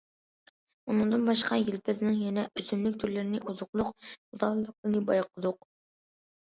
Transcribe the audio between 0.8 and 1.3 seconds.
ئۇنىڭدىن